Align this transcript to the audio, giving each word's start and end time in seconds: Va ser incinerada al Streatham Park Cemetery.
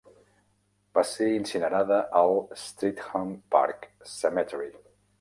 Va 0.99 1.03
ser 1.09 1.27
incinerada 1.33 2.01
al 2.23 2.35
Streatham 2.65 3.39
Park 3.57 3.89
Cemetery. 4.19 4.73